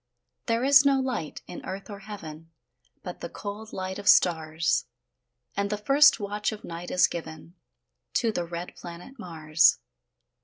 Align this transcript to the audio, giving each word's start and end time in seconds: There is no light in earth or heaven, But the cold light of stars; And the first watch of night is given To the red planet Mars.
There 0.47 0.63
is 0.63 0.83
no 0.83 0.99
light 0.99 1.43
in 1.45 1.63
earth 1.63 1.87
or 1.87 1.99
heaven, 1.99 2.49
But 3.03 3.21
the 3.21 3.29
cold 3.29 3.71
light 3.71 3.99
of 3.99 4.07
stars; 4.09 4.87
And 5.55 5.69
the 5.69 5.77
first 5.77 6.19
watch 6.19 6.51
of 6.51 6.63
night 6.63 6.89
is 6.89 7.05
given 7.05 7.53
To 8.15 8.31
the 8.31 8.45
red 8.45 8.75
planet 8.75 9.19
Mars. 9.19 9.77